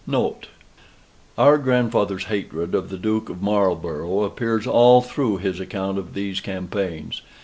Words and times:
Our 1.37 1.59
Grandfather's 1.59 2.23
hatred 2.23 2.73
of 2.73 2.89
the 2.89 2.97
Duke 2.97 3.29
of 3.29 3.43
Marlborough 3.43 4.23
appears 4.23 4.65
all 4.65 5.01
through 5.03 5.37
his 5.37 5.59
account 5.59 5.99
of 5.99 6.15
these 6.15 6.39
campaigns. 6.41 7.21